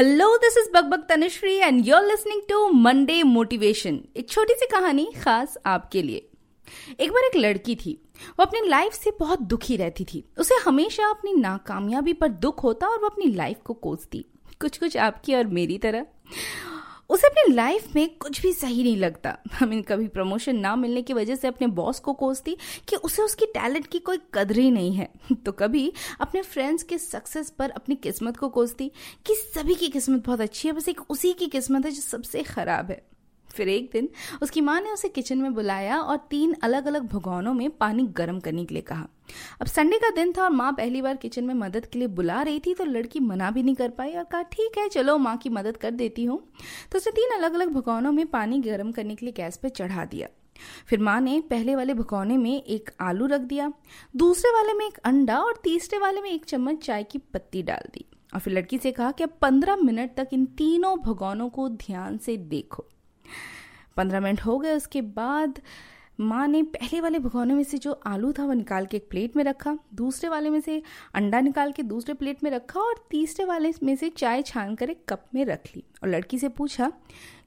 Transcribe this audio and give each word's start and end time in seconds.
Hello 0.00 0.36
this 0.36 0.56
is 0.58 0.68
बकबक 0.74 1.06
Tanushree 1.08 1.54
and 1.56 1.84
you're 1.84 2.04
listening 2.04 2.42
to 2.48 2.68
Monday 2.68 3.22
motivation 3.22 4.00
एक 4.16 4.28
छोटी 4.28 4.54
सी 4.54 4.66
कहानी 4.66 5.12
खास 5.24 5.58
आपके 5.66 6.02
लिए। 6.02 6.28
एक 7.00 7.10
बार 7.12 7.24
एक 7.24 7.36
लड़की 7.36 7.74
थी, 7.74 8.02
वो 8.28 8.42
अपनी 8.42 8.68
लाइफ 8.68 8.92
से 8.92 9.10
बहुत 9.20 9.42
दुखी 9.42 9.76
रहती 9.76 10.04
थी। 10.04 10.24
उसे 10.38 10.54
हमेशा 10.54 11.10
अपनी 11.10 11.34
नाकामयाबी 11.34 12.12
पर 12.12 12.28
दुख 12.28 12.62
होता 12.62 12.86
और 12.86 12.98
वो 12.98 13.06
अपनी 13.06 13.26
लाइफ 13.26 13.56
को 13.64 13.74
कोसती। 13.74 14.24
कुछ 14.60 14.78
कुछ 14.78 14.96
आपकी 14.96 15.34
और 15.34 15.46
मेरी 15.46 15.78
तरह। 15.78 16.06
उसे 17.10 17.26
अपनी 17.26 17.54
लाइफ 17.54 17.96
में 17.96 18.16
कुछ 18.16 18.42
भी 18.42 18.52
सही 18.52 18.82
नहीं 18.82 18.96
लगता। 18.96 19.30
आई 19.30 19.66
मीन 19.66 19.82
कभी 19.82 20.08
प्रमोशन 20.08 20.56
ना 20.56 20.76
मिलने 20.76 21.02
की 21.02 21.12
वजह 21.12 21.36
से 21.36 21.48
अपने 21.48 21.66
बॉस 21.66 22.00
को 22.00 22.12
कोसती 22.12 22.56
कि 22.88 22.96
उसे 22.96 23.22
उसकी 23.22 23.46
टैलेंट 23.46 23.86
की 23.86 23.98
कोई 23.98 24.18
कदर 24.34 24.58
ही 24.58 24.70
नहीं 24.70 24.92
है। 24.92 25.08
तो 25.34 25.52
कभी 25.52 25.92
अपने 26.20 26.42
फ्रेंड्स 26.42 26.82
के 26.82 26.98
सक्सेस 26.98 27.50
पर 27.50 27.70
अपनी 27.70 27.94
किस्मत 27.94 28.36
को 28.36 28.48
कोसती 28.48 28.92
कि 29.26 29.34
सभी 29.34 29.74
की 29.74 29.88
किस्मत 29.88 30.26
बहुत 30.26 30.40
अच्छी 30.40 30.68
है, 30.68 30.74
बस 30.74 30.88
एक 30.88 31.00
उसी 31.10 31.32
की 31.32 31.46
किस्मत 31.46 31.84
है 31.84 31.90
जो 31.90 32.02
सबसे 32.02 32.42
खराब 32.42 32.90
है। 32.90 33.09
फिर 33.52 33.68
एक 33.68 33.90
दिन 33.92 34.08
उसकी 34.42 34.60
माँ 34.60 34.80
ने 34.80 34.90
उसे 34.90 35.08
किचन 35.08 35.38
में 35.38 35.54
बुलाया 35.54 36.00
और 36.00 36.16
तीन 36.30 36.54
अलग 36.62 36.86
अलग 36.86 37.06
भगोनों 37.08 37.54
में 37.54 37.68
पानी 37.70 38.06
गर्म 38.16 38.40
करने 38.40 38.64
के 38.64 38.74
लिए 38.74 38.82
कहा। 38.82 39.06
अब 39.60 39.66
संडे 39.66 39.98
का 39.98 40.10
दिन 40.10 40.32
था 40.32 40.42
और 40.42 40.50
माँ 40.50 40.72
पहली 40.72 41.02
बार 41.02 41.16
किचन 41.16 41.44
में 41.44 41.54
मदद 41.54 41.86
के 41.86 41.98
लिए 41.98 42.08
बुला 42.08 42.40
रही 42.42 42.60
थी 42.60 42.74
तो 42.74 42.84
लड़की 42.84 43.20
मना 43.20 43.50
भी 43.50 43.62
नहीं 43.62 43.74
कर 43.74 43.88
पाई 43.88 44.12
और 44.12 44.24
कहा, 44.24 44.42
ठीक 44.42 44.78
है, 44.78 44.88
चलो, 44.88 45.16
माँ 45.18 45.36
की 45.36 45.48
मदद 45.48 45.76
कर 45.76 45.90
देती 45.90 46.24
हूँ। 46.24 46.42
तो 46.92 46.98
उसे 46.98 47.10
तीन 47.10 47.36
अलग 47.36 47.54
अलग 47.54 47.72
भगोनों 47.72 48.12
में 48.12 48.26
पानी 48.26 48.58
गर्म 48.60 48.92
करने 48.92 49.14
के 49.14 49.26
लिए 49.26 49.32
गैस 49.32 49.56
पर 49.56 49.68
चढ़ा 49.68 50.04
दिया। 50.04 50.28
फिर 50.86 50.98
माँ 50.98 51.20
ने 51.20 51.40
पहले 51.40 51.74
वाले 51.76 51.94
भगोने 51.94 52.36
में 52.36 52.62
एक 52.62 52.90
आलू 53.00 53.26
रख 53.26 53.40
दिया, 53.40 53.72
दूसरे 54.16 54.50
वाले 54.50 54.72
में 54.72 54.86
एक 54.86 54.98
अंडा 54.98 55.38
और 55.38 55.60
तीसरे 55.64 55.98
वाले 55.98 56.20
में 56.20 56.30
एक 56.30 56.44
चम्मच 56.44 56.84
चाय 56.84 57.02
की 57.02 57.18
पत्ती 57.34 57.62
डाल 57.62 57.88
दी। 57.94 58.04
और 58.34 58.40
फिर 58.40 58.52
लड़की 58.54 58.78
से 58.78 58.92
कहा 58.92 59.10
कि 59.10 59.24
अब 59.24 59.30
पंद्रह 59.42 59.76
मिनट 59.76 60.14
तक 60.16 60.28
इन 60.32 60.44
तीनों 60.58 60.96
भगोनों 60.98 61.48
को 61.48 61.68
ध्यान 61.68 62.18
से 62.18 62.36
देखो। 62.36 62.86
पंद्रह 63.96 64.20
मिनट 64.20 64.40
हो 64.40 64.58
गए 64.58 64.76
उसके 64.76 65.02
बाद 65.02 65.60
माँ 66.20 66.48
ने 66.48 66.62
पहले 66.62 67.00
वाले 67.00 67.18
भगोने 67.18 67.54
में 67.54 67.64
से 67.64 67.78
जो 67.78 67.92
आलू 67.92 68.32
था 68.32 68.44
वो 68.44 68.52
निकाल 68.52 68.86
के 68.86 68.96
एक 68.96 69.06
प्लेट 69.10 69.36
में 69.36 69.44
रखा, 69.44 69.78
दूसरे 69.94 70.28
वाले 70.28 70.50
में 70.50 70.60
से 70.60 70.82
अंडा 71.14 71.40
निकाल 71.40 71.72
के 71.72 71.82
दूसरे 71.82 72.14
प्लेट 72.14 72.44
में 72.44 72.50
रखा 72.50 72.80
और 72.80 73.06
तीसरे 73.10 73.44
वाले 73.44 73.72
में 73.82 73.96
से 73.96 74.08
चाय 74.08 74.42
छान 74.42 74.74
कर 74.74 74.90
एक 74.90 75.04
कप 75.08 75.24
में 75.34 75.44
रख 75.44 75.60
ली। 75.76 75.84
और 76.02 76.08
लड़की 76.08 76.38
से 76.38 76.48
पूछा 76.48 76.92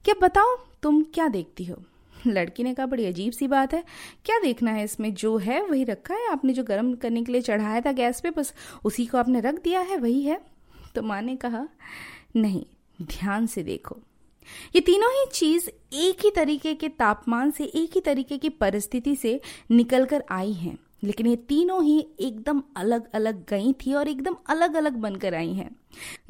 कि 0.04 0.10
अब 0.10 0.16
बताओ, 0.22 0.56
तुम 0.82 1.02
क्या 1.02 1.28
देखती 1.28 1.64
हो? 1.64 1.82
लड़की 2.26 2.62
ने 2.62 2.74
कहा, 2.74 2.86
बड़ी 2.86 3.06
अजीब 3.06 3.32
सी 3.32 3.48
बात 3.48 3.74
है। 3.74 3.84
क्या 4.24 4.38
देखना 4.38 4.70
है 4.70 4.84
इसमें? 4.84 5.14
जो 5.14 5.36
है 5.36 5.66
वही 5.66 5.84
रखा 5.84 6.14
है। 6.14 6.30
आपने 6.30 6.52
जो 6.52 6.64
गर्म 6.64 6.94
करने 6.94 7.24
के 7.24 7.32
लिए 7.32 7.40
चढ़ाया 7.40 7.80
था 7.80 7.92
गैस 7.92 8.20
पे, 8.20 8.30
बस 8.30 8.54
उसी 8.84 9.06
को 9.06 9.18
आपने 9.18 9.40
रख 9.40 9.62
दिया 9.62 9.80
है, 9.80 9.96
वही 9.96 10.22
है। 10.22 10.40
तो 10.94 11.02
माँ 11.02 11.22
ने 11.22 11.36
कहा, 11.36 11.68
नहीं, 12.36 12.64
ध्यान 13.02 13.46
से 13.46 13.62
देखो। 13.62 13.98
ये 14.74 14.80
तीनों 14.80 15.10
ही 15.10 15.26
चीज़ 15.32 15.68
एक 15.94 16.24
ही 16.24 16.30
तरीके 16.30 16.74
के 16.74 16.88
तापमान 16.88 17.50
से, 17.50 17.64
एक 17.64 17.90
ही 17.94 18.00
तरीके 18.00 18.38
की 18.38 18.48
परिस्थिति 18.48 19.16
से 19.16 19.40
निकल 19.70 20.04
कर 20.04 20.24
आई 20.30 20.52
हैं। 20.52 20.78
लेकिन 21.04 21.26
ये 21.26 21.36
तीनों 21.36 21.82
ही 21.84 21.98
एकदम 22.20 22.62
अलग 22.76 23.08
अलग 23.14 23.44
गई 23.48 23.72
थी 23.72 23.92
और 23.94 24.08
एकदम 24.08 24.36
अलग 24.48 24.74
अलग 24.74 24.92
बनकर 24.92 25.34
आई 25.34 25.52
हैं। 25.52 25.70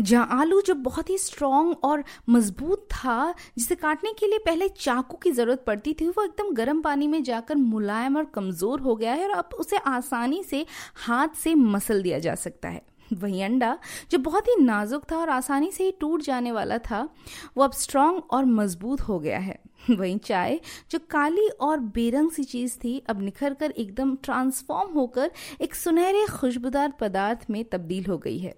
जहाँ 0.00 0.40
आलू 0.40 0.60
जो 0.60 0.74
बहुत 0.74 1.10
ही 1.10 1.18
स्ट्रांग 1.18 1.74
और 1.84 2.02
मज़बूत 2.28 2.88
था, 2.92 3.34
जिसे 3.58 3.74
काटने 3.74 4.12
के 4.12 4.26
लिए 4.26 4.38
पहले 4.38 4.68
चाकू 4.68 5.16
की 5.16 5.30
ज़रूरत 5.30 5.64
पड़ती 5.66 5.92
थी, 5.92 6.08
वो 6.08 6.24
एकदम 6.24 6.50
गर्म 6.54 6.80
पानी 6.82 7.06
में 7.06 7.22
जाकर 7.22 7.54
मुलायम 7.54 8.16
और 8.16 8.24
कमज़ोर 8.24 8.80
हो 8.80 8.96
गया 8.96 9.12
है 9.12 9.28
और 9.28 9.34
अब 9.34 9.56
उसे 9.58 9.76
आसानी 9.76 10.42
से 10.42 10.66
हाथ 10.96 11.36
से 11.36 11.54
मसल 11.54 12.02
दिया 12.02 12.18
जा 12.18 12.34
सकता 12.34 12.68
है। 12.68 12.82
वही 13.12 13.42
अंडा, 13.42 13.78
जो 14.10 14.18
बहुत 14.18 14.48
ही 14.48 14.56
नाजुक 14.62 15.04
था 15.12 15.16
और 15.16 15.28
आसानी 15.28 15.70
से 15.70 15.84
ही 15.84 15.90
टूट 15.90 16.22
जाने 16.22 16.52
वाला 16.52 16.78
था, 16.78 17.08
वो 17.56 17.64
अब 17.64 17.72
स्ट्रांग 17.72 18.22
और 18.30 18.44
मज़बूत 18.44 19.00
हो 19.00 19.18
गया 19.18 19.38
है। 19.38 19.58
वही 19.90 20.18
चाय, 20.18 20.60
जो 20.90 20.98
काली 20.98 21.48
और 21.48 21.78
बेरंग 21.78 22.30
सी 22.30 22.44
चीज़ 22.44 22.78
थी, 22.78 22.98
अब 22.98 23.22
निखर 23.22 23.54
कर 23.54 23.70
एकदम 23.70 24.16
ट्रांसफॉर्म 24.16 24.92
होकर 24.92 25.30
एक 25.60 25.74
सुनहरे 25.74 26.26
खुशबूदार 26.26 26.92
पदार्थ 27.00 27.46
में 27.50 27.64
तब्दील 27.64 28.06
हो 28.06 28.18
गई 28.18 28.38
है। 28.38 28.54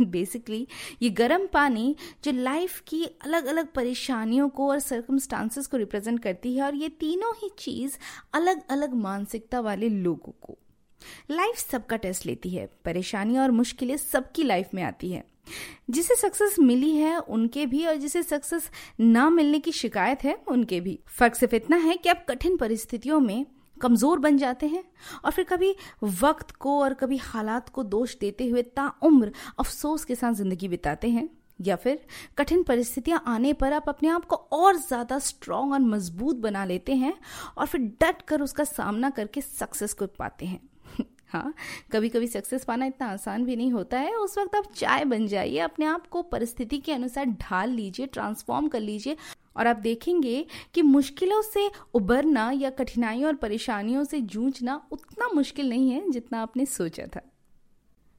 बेसिकली 0.00 0.68
ये 1.02 1.10
गर्म 1.10 1.46
पानी, 1.46 1.96
जो 2.24 2.32
लाइफ 2.32 2.82
की 2.86 3.04
अलग 3.04 3.46
अलग 3.46 3.66
परेशानियों 3.66 4.48
को 4.48 4.70
और 4.70 4.78
सर्कमस्टांसेस 4.78 5.66
को 5.66 5.76
रिप्रेजेंट 5.76 6.22
करती 6.22 6.56
है 6.56 6.62
और 6.62 6.74
ये 6.74 6.88
तीनों 6.88 7.32
ही 7.36 7.50
चीज़ 7.58 7.98
अलग 8.34 8.62
अलग 8.70 8.94
मानसिकता 8.94 9.60
वाले 9.60 9.88
लोगों 9.88 10.32
को। 10.42 10.58
लाइफ 11.30 11.56
सबका 11.60 11.96
टेस्ट 11.96 12.26
लेती 12.26 12.50
है, 12.50 12.68
परेशानियाँ 12.84 13.42
और 13.42 13.50
मुश्किलें 13.50 13.96
सबकी 13.96 14.42
लाइफ 14.42 14.74
में 14.74 14.82
आती 14.82 15.10
है। 15.12 15.24
जिसे 15.90 16.14
सक्सेस 16.14 16.58
मिली 16.58 16.90
है, 16.90 17.18
उनके 17.18 17.64
भी, 17.66 17.84
और 17.86 17.96
जिसे 17.96 18.22
सक्सेस 18.22 18.70
ना 19.00 19.28
मिलने 19.30 19.58
की 19.58 19.72
शिकायत 19.72 20.24
है, 20.24 20.34
उनके 20.48 20.80
भी। 20.80 20.98
फ़र्क 21.08 21.34
सिर्फ़ 21.34 21.54
इतना 21.54 21.76
है 21.76 21.96
कि 21.96 22.08
आप 22.08 22.24
कठिन 22.28 22.56
परिस्थितियों 22.56 23.20
में 23.20 23.46
कमज़ोर 23.76 24.18
बन 24.18 24.36
जाते 24.38 24.66
हैं, 24.66 24.84
और 25.24 25.30
फिर 25.30 25.44
कभी 25.44 25.74
वक्त 26.02 26.50
को 26.50 26.78
और 26.80 26.94
कभी 26.94 27.16
हालात 27.16 27.68
को 27.68 27.82
दोष 27.84 28.16
देते 28.18 28.48
हुए 28.48 28.62
ताउम्र 28.62 29.32
अफसोस 29.58 30.04
के 30.04 30.14
साथ 30.14 30.32
ज़िंदगी 30.32 30.68
बिताते 30.68 31.08
हैं, 31.08 31.28
या 31.60 31.76
फिर 31.76 32.00
कठिन 32.38 32.62
परिस्थितियाँ 32.62 33.22
आने 33.26 33.52
पर 33.52 33.72
आप 33.72 33.88
अपने 33.88 34.08
आप 34.08 34.24
को 34.24 34.36
और 34.36 34.76
ज़्यादा 34.76 35.18
स्ट्रांग 35.18 35.72
और 35.72 35.80
मज़बूत 35.80 36.36
बना 36.38 36.64
लेते 36.64 36.94
हैं, 36.94 37.14
और 37.58 37.66
फिर 37.66 37.80
डट 38.02 38.22
कर 38.22 38.42
उसका 38.42 38.64
सामना 38.64 39.10
करके 39.10 39.40
सक्सेस 39.40 39.92
को 39.92 40.06
पाते 40.08 40.46
हैं। 40.46 40.60
हाँ 41.32 41.54
कभी 41.92 42.08
कभी 42.08 42.26
सक्सेस 42.26 42.64
पाना 42.64 42.86
इतना 42.86 43.06
आसान 43.06 43.44
भी 43.44 43.56
नहीं 43.56 43.72
होता 43.72 43.98
है। 43.98 44.14
उस 44.14 44.38
वक्त 44.38 44.54
आप 44.54 44.64
चाय 44.76 45.04
बन 45.04 45.26
जाइए 45.26 45.58
अपने 45.58 45.86
आप 45.86 46.06
को 46.06 46.22
परिस्थिति 46.22 46.78
के 46.78 46.92
अनुसार 46.92 47.24
ढाल 47.24 47.70
लीजिए 47.70 48.06
ट्रांसफॉर्म 48.06 48.68
कर 48.68 48.80
लीजिए 48.80 49.16
और 49.56 49.66
आप 49.66 49.76
देखेंगे 49.76 50.46
कि 50.74 50.82
मुश्किलों 50.82 51.42
से 51.42 51.70
उबरना 51.94 52.50
या 52.50 52.70
कठिनाइयों 52.70 53.26
और 53.26 53.34
परेशानियों 53.34 54.04
से 54.04 54.20
जूझना 54.20 54.88
उतना 54.92 55.28
मुश्किल 55.34 55.68
नहीं 55.68 55.90
है 55.90 56.10
जितना 56.10 56.42
आपने 56.42 56.66
सोचा 56.66 57.06
था। 57.06 57.20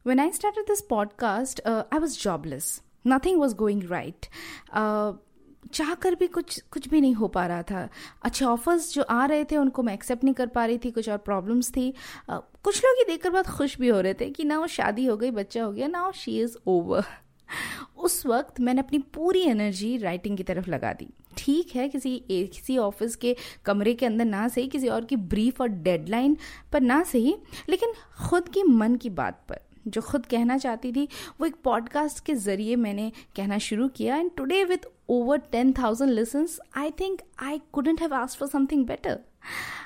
When 0.08 0.20
I 0.20 0.32
start 0.32 0.60
this 0.60 0.82
podcast 0.82 1.62
I 1.68 2.00
was 2.00 2.20
jobless 2.20 2.82
nothing 3.08 3.40
was 3.40 3.56
going. 3.56 3.82
Uh, 3.82 5.31
चाह 5.64 5.94
कर 5.96 6.16
भी 6.16 6.28
कुछ 6.28 6.60
कुछ 6.72 6.88
भी 6.90 7.02
नहीं 7.02 7.14
हो 7.14 7.28
पा 7.28 7.46
रहा 7.48 7.64
था। 7.64 7.88
अच्छे 8.24 8.46
ऑफर्स 8.46 8.94
जो 8.94 9.02
आ 9.04 9.26
रहे 9.26 9.44
थे 9.44 9.58
उनको 9.58 9.84
मैं 9.84 9.94
एक्सेप्ट 9.94 10.24
नहीं 10.24 10.34
कर 10.34 10.48
पा 10.48 10.66
रही 10.66 10.78
थी 10.78 10.92
कुछ 10.92 11.10
और 11.10 11.18
प्रॉब्लम्स 11.18 11.72
थी। 11.72 11.94
आ, 12.30 12.38
कुछ 12.38 12.84
लोग 12.86 12.98
ये 13.00 13.06
देखकर 13.08 13.30
बहुत 13.30 13.48
खुश 13.48 13.78
भी 13.80 13.88
हो 13.88 14.02
रहे 14.02 14.14
थे 14.14 14.30
कि 14.30 14.44
ना 14.44 14.60
वो 14.60 14.68
शादी 14.68 15.06
हो 15.06 15.18
गई 15.18 15.32
बच्चा 15.32 15.64
हो 15.64 15.72
गया 15.72 15.88
ना 15.88 16.12
शी 16.16 16.40
इज़ 16.42 16.58
ओवर 16.68 17.04
उस 17.98 18.26
वक्त 18.26 18.60
मैंने 18.60 18.82
अपनी 18.82 19.00
पूरी 19.14 19.42
एनर्जी 19.42 19.98
राइटिंग 19.98 20.38
की 20.38 20.44
तरफ़ 20.44 20.70
लगा 20.70 20.94
दी। 20.94 21.08
ठीक 21.38 21.76
है 21.76 21.88
किसी 21.90 22.18
किसी 22.30 22.78
ऑफ़िस 22.78 23.16
के 23.16 23.36
कमरे 23.66 23.94
के 23.94 24.06
अंदर 24.06 24.26
ना 24.26 24.48
सही 24.48 24.68
किसी 24.68 24.88
और 24.88 25.06
की 25.06 25.16
ब्रीफ 25.16 25.62
और 25.62 25.68
डेडलाइन 25.68 26.38
पर 26.74 26.82
ना 26.82 27.02
सही 27.04 27.36
लेकिन 27.70 27.94
खुद 28.30 28.50
की 28.50 28.64
मन 28.64 28.96
की 28.96 29.10
बात 29.10 29.44
पर। 29.50 29.60
जो 29.88 30.02
खुद 30.02 30.26
कहना 30.26 30.58
चाहती 30.58 30.92
थी 30.92 31.08
वो 31.40 31.46
एक 31.46 31.56
पॉडकास्ट 31.64 32.24
के 32.26 32.36
ज़रिए 32.36 32.76
मैंने 32.76 33.12
कहना 33.36 33.58
शुरू 33.60 33.88
किया। 33.88 34.16
And 34.16 34.32
today 34.38 34.64
with 34.64 34.86
over 35.10 35.38
ten 35.52 35.74
thousand 35.74 36.12
listens 36.12 36.60
I 36.78 36.92
think 37.00 37.22
I 37.44 37.62
couldn't 37.74 38.02
have 38.02 38.14
ask 38.14 38.40
for 38.40 38.50
something 38.50 38.86
better 38.86 39.20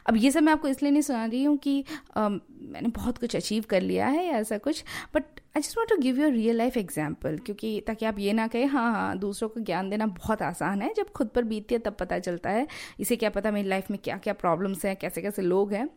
अब 0.07 0.15
ये 0.17 0.29
सब 0.31 0.43
मैं 0.43 0.53
आपको 0.53 0.67
इसलिए 0.67 0.91
नहीं 0.91 1.01
सुना 1.01 1.25
रही 1.25 1.43
हूँ 1.43 1.57
कि 1.57 1.83
uh, 2.17 2.29
मैंने 2.61 2.89
बहुत 2.95 3.17
कुछ 3.17 3.35
अचीव 3.35 3.63
कर 3.69 3.81
लिया 3.81 4.07
है 4.07 4.25
या 4.25 4.37
ऐसा 4.37 4.57
कुछ। 4.57 4.83
But 5.15 5.23
I 5.57 5.61
just 5.61 5.77
want 5.77 5.89
to 5.89 5.97
give 5.97 6.19
you 6.19 6.29
real 6.29 6.57
life 6.57 6.77
example 6.77 7.37
क्योंकि 7.37 7.79
ताकि 7.87 8.05
आप 8.05 8.19
ये 8.19 8.33
ना 8.33 8.47
कहें 8.47 8.65
हाँ 8.67 8.91
हाँ 8.93 9.17
दूसरों 9.17 9.49
को 9.49 9.59
ज्ञान 9.59 9.89
देना 9.89 10.05
बहुत 10.07 10.41
आसान 10.41 10.81
है। 10.81 10.93
जब 10.93 11.09
खुद 11.09 11.27
पर 11.27 11.43
बीतती 11.43 11.75
है 11.75 11.79
तब 11.79 11.95
पता 11.99 12.19
चलता 12.19 12.49
है 12.49 12.67
इसे 12.99 13.15
क्या 13.15 13.29
पता 13.29 13.51
मेरी 13.51 13.69
लाइफ 13.69 13.91
में 13.91 13.99
क्या 14.03 14.17
क्या 14.17 14.33
प्रॉब्लम्स 14.33 14.85
हैं 14.85 14.95
कैसे 14.95 15.21
कैसे 15.21 15.41
लोग 15.41 15.73
हैं। 15.73 15.89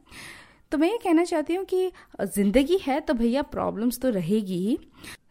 तो 0.73 0.79
मैं 0.79 0.89
ये 0.91 0.99
कहना 1.03 1.25
चाहती 1.25 1.55
हूँ 1.55 1.65
कि 1.65 1.91
ज़िंदगी 2.25 2.79
है 2.83 3.01
तो 3.01 3.15
भैया 3.15 3.43
प्रॉब्लम्स 3.45 3.99
तो 4.01 4.11
रहेगी 4.11 4.59
ही। 4.59 4.79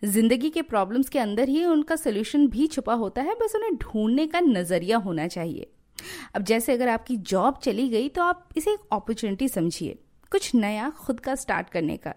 ज़िंदगी 0.06 0.50
के 0.50 0.62
प्रॉब्लम्स 0.63 1.10
के 1.10 1.19
अंदर 1.19 1.50
ही 1.50 1.63
उनका 1.66 1.95
सोल्यूशन 1.95 2.48
भी 2.48 2.68
छुपा 2.68 2.94
होता 2.94 3.22
है, 3.22 3.36
बस 3.36 3.56
उन्हें 3.56 3.75
ढूँढने 3.75 4.28
का 4.28 4.39
नज़रिया 4.39 4.98
होना 4.98 5.28
चाहिए। 5.28 5.69
अब 6.36 6.44
जैसे 6.44 6.74
अगर 6.74 6.88
आपकी 6.88 7.18
जॉब 7.18 7.60
चली 7.63 7.88
गई 7.89 8.10
तो 8.10 8.22
आप 8.24 8.50
इसे 8.57 8.72
एक 8.72 8.80
अपॉर्चुनिटी 8.92 9.48
समझिए, 9.50 9.98
कुछ 10.31 10.54
नया 10.56 10.89
खुद 10.98 11.19
का 11.19 11.36
स्टार्ट 11.36 11.69
करने 11.69 11.98
का। 11.98 12.13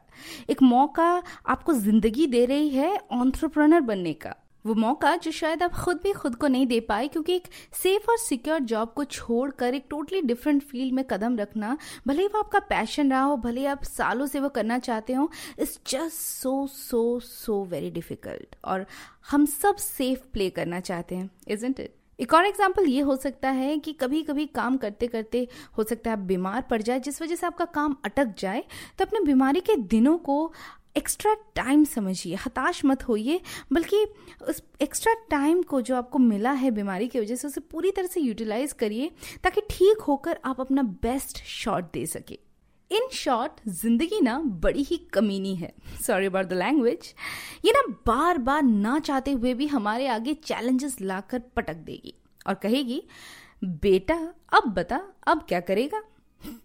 एक 0.51 0.63
मौका 0.63 1.23
आपको 1.47 1.73
ज़िंदगी 1.75 2.27
दे 2.27 2.45
रही 2.47 2.69
है 2.69 2.99
ऑन्ट्रप्रनर 3.13 3.81
बनने 3.83 4.13
का। 4.15 4.35
वो 4.65 4.75
मौका 4.75 5.15
जो 5.17 5.31
शायद 5.31 5.63
आप 5.63 5.75
खुद 5.75 6.01
भी 6.03 6.13
खुद 6.13 6.35
को 6.35 6.49
नहीं 6.49 6.67
दे 6.67 6.81
पाए, 6.81 7.09
क्योंकि 7.09 7.35
एक 7.35 7.49
सेफ़ 7.75 8.11
और 8.11 8.19
सिक्योर 8.19 8.59
जॉब 8.63 8.93
को 8.97 9.05
छोड़कर 9.07 9.75
एक 9.75 9.87
टोटली 9.91 10.21
डिफरेंट 10.23 10.63
फ़ील्ड 10.63 10.95
में 10.95 11.05
कदम 11.05 11.37
रखना, 11.37 11.77
भले 12.07 12.23
ही 12.23 12.29
वो 12.29 12.39
आपका 12.39 12.59
पैशन 12.69 13.11
रहा 13.11 13.23
हो, 13.23 13.37
भले 13.37 13.61
ही 13.61 13.67
आप 13.67 13.83
सालों 13.85 14.27
से 14.27 14.41
वो 14.41 14.49
करना 14.51 14.79
चाहते 14.81 15.13
हो 15.13 15.31
it's 15.59 15.79
just 15.89 16.17
so 16.17 16.67
so 16.67 17.21
so 17.21 17.63
very 17.65 17.91
difficult 17.91 18.57
और 18.65 18.87
हम 19.31 19.47
सब 19.47 19.77
सेफ़ 19.77 20.21
प्ले 20.33 20.51
करना 20.51 20.81
चाहते 20.81 21.15
हैं 21.15 21.31
इजेंट 21.49 21.81
इट 21.81 21.95
एक 22.19 22.33
और 22.35 22.47
एग्ज़ाम्पल 22.47 22.87
ये 22.87 23.01
हो 23.01 23.15
सकता 23.17 23.51
है 23.51 23.77
कि 23.79 23.93
कभी 23.93 24.23
कभी 24.23 24.45
काम 24.47 24.77
करते 24.77 25.07
करते 25.07 25.47
हो 25.79 25.83
सकता 25.83 26.11
है 26.11 26.17
आप 26.17 26.23
बीमार 26.23 26.63
पड़ 26.71 26.81
जाए, 26.83 27.01
जिस 27.01 27.21
वजह 27.23 27.37
से 27.37 27.47
आपका 27.47 27.65
काम 27.75 27.97
अटक 28.05 28.35
जाए 28.39 28.65
तो 28.99 29.05
अपने 29.05 29.21
बीमारी 29.21 29.61
के 29.61 29.77
दिनों 29.77 30.17
को 30.19 30.53
एक्स्ट्रा 30.97 31.35
टाइम 31.57 31.85
समझिए, 31.85 32.35
हताश 32.37 32.85
मत 32.85 33.03
होइए, 33.09 33.41
बल्कि 33.73 34.05
उस 34.49 34.63
एक्स्ट्रा 34.83 35.15
टाइम 35.31 35.63
को 35.63 35.81
जो 35.81 35.97
आपको 35.97 36.19
मिला 36.19 36.53
है 36.53 36.71
बीमारी 36.71 37.09
की 37.09 37.21
वजह 37.21 37.35
से, 37.35 37.47
उसे 37.49 37.61
पूरी 37.61 37.91
तरह 37.91 38.07
से 38.07 38.21
यूटिलाइज 38.21 38.73
करिए, 38.73 39.11
ताकि 39.45 39.61
ठीक 39.71 40.01
होकर 40.01 40.39
आप 40.45 40.61
अपना 40.61 40.83
बेस्ट 40.83 41.45
शॉट 41.45 41.93
दे 41.93 42.07
सके। 42.07 42.39
इन 42.91 43.09
शॉर्ट 43.13 43.61
ज़िंदगी 43.69 44.21
ना 44.21 44.39
बड़ी 44.63 44.83
ही 44.83 44.97
कमीनी 45.13 45.55
है। 45.57 45.73
सॉरी 46.07 46.27
अबाउट 46.27 46.47
द 46.47 46.53
लैंग्वेज 46.53 47.15
ये 47.65 47.73
ना 47.73 47.83
बार 48.07 48.39
बार 48.39 48.63
ना 48.63 48.99
चाहते 48.99 49.33
हुए 49.33 49.55
भी 49.55 49.67
हमारे 49.67 50.07
आगे 50.09 50.35
चैलेंजेस 50.35 51.01
लाकर 51.01 51.43
पटक 51.57 51.77
देगी 51.77 52.15
और 52.47 52.55
कहेगी, 52.55 53.03
बेटा, 53.65 54.17
अब 54.53 54.69
बता, 54.69 55.01
अब 55.27 55.45
क्या 55.49 55.61
करेगा? 55.61 56.03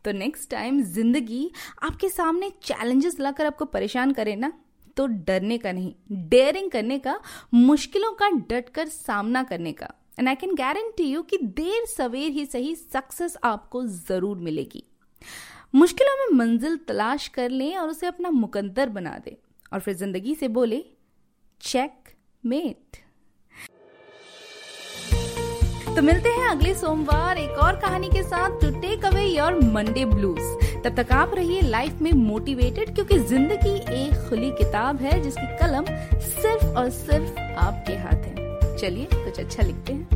तो 0.05 0.11
नेक्स्ट 0.11 0.49
टाइम 0.49 0.81
ज़िंदगी 0.83 1.49
आपके 1.83 2.09
सामने 2.09 2.49
चैलेंजेस 2.63 3.19
लाकर 3.19 3.45
आपको 3.45 3.65
परेशान 3.67 4.11
करे 4.13 4.35
ना 4.35 4.51
तो 4.97 5.05
डरने 5.07 5.57
का 5.57 5.71
नहीं 5.71 5.93
डेयरिंग 6.29 6.69
करने 6.71 6.97
का, 6.99 7.19
मुश्किलों 7.53 8.11
का 8.13 8.29
डट 8.49 8.69
कर 8.69 8.87
सामना 8.87 9.43
करने 9.43 9.71
का। 9.73 9.87
And 10.19 10.27
I 10.27 10.35
can 10.35 10.53
guarantee 10.55 11.03
you 11.03 11.21
कि 11.21 11.37
देर 11.37 11.85
सवेर 11.87 12.31
ही 12.31 12.45
सही 12.45 12.75
सक्सेस 12.75 13.37
आपको 13.43 13.83
ज़रूर 13.85 14.37
मिलेगी। 14.39 14.83
मुश्किलों 15.73 16.15
में 16.19 16.37
मंजिल 16.37 16.77
तलाश 16.87 17.27
कर 17.27 17.49
लें 17.49 17.75
और 17.77 17.89
उसे 17.89 18.07
अपना 18.07 18.29
मुकद्दर 18.31 18.89
बना 18.89 19.17
दे। 19.25 19.37
और 19.73 19.79
फिर 19.79 19.93
ज़िंदगी 19.93 20.35
से 20.35 20.47
बोले 20.49 20.83
चेक 21.61 22.13
मेट 22.43 22.97
तो 25.95 26.01
मिलते 26.01 26.29
हैं 26.29 26.47
अगले 26.47 26.73
सोमवार 26.73 27.37
एक 27.37 27.59
और 27.63 27.75
कहानी 27.75 28.07
के 28.07 28.21
साथ 28.23 28.59
to 28.61 28.69
take 28.79 29.05
away 29.05 29.23
your 29.25 29.59
Monday 29.65 30.03
blues 30.05 30.39
तब 30.85 30.95
तक 30.97 31.11
आप 31.11 31.31
रहिए 31.35 31.61
लाइफ 31.61 32.01
में 32.01 32.11
मोटिवेटेड 32.13 32.93
क्योंकि 32.95 33.19
ज़िंदगी 33.19 33.75
एक 33.95 34.27
खुली 34.29 34.49
किताब 34.51 35.01
है, 35.01 35.21
जिसकी 35.21 35.45
कलम 35.57 35.85
सिर्फ़ 36.21 36.65
और 36.67 36.89
सिर्फ़ 36.89 37.39
आपके 37.39 37.93
हाथ 37.93 38.25
है। 38.25 38.77
चलिए, 38.77 39.07
कुछ 39.13 39.39
अच्छा 39.39 39.63
लिखते 39.63 39.93
हैं। 39.93 40.07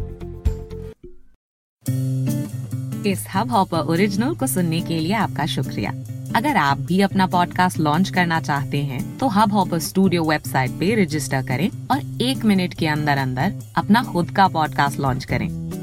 इस 3.06 3.26
हब 3.36 3.52
हॉपर 3.52 3.88
ओरिजिनल 3.92 4.36
को 4.36 4.48
सुनने 4.48 4.82
के 4.82 5.00
लिए 5.00 5.14
आपका 5.16 5.46
शुक्रिया। 5.46 5.92
अगर 6.36 6.58
आप 6.58 6.80
भी 6.80 7.02
अपना 7.02 7.28
पॉडकास्ट 7.28 7.78
लॉन्च 7.78 8.10
करना 8.10 8.40
चाहते 8.42 8.78
हैं 8.78 9.18
तो 9.18 9.28
हब 9.28 9.54
हॉपर 9.54 9.80
स्टूडियो 9.80 10.24
वेबसाइट 10.24 10.72
पे 10.72 10.94
रजिस्टर 11.04 11.46
करें 11.48 11.70
और 11.92 12.22
एक 12.22 12.46
मिनट 12.46 12.74
के 12.74 12.88
अंदर 12.88 13.18
अंदर 13.18 13.54
अपना 13.78 14.04
खुद 14.04 14.32
का 14.32 14.48
पॉडकास्ट 14.48 15.00
लॉन्च 15.00 15.26
करें। 15.26 15.69